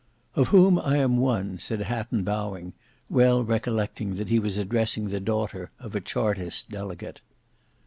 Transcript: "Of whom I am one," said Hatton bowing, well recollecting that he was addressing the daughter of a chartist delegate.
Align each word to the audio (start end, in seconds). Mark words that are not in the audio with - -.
"Of 0.35 0.47
whom 0.47 0.79
I 0.79 0.97
am 0.97 1.17
one," 1.19 1.59
said 1.59 1.81
Hatton 1.81 2.23
bowing, 2.23 2.73
well 3.07 3.43
recollecting 3.43 4.15
that 4.15 4.29
he 4.29 4.39
was 4.39 4.57
addressing 4.57 5.09
the 5.09 5.19
daughter 5.19 5.69
of 5.77 5.93
a 5.93 6.01
chartist 6.01 6.71
delegate. 6.71 7.21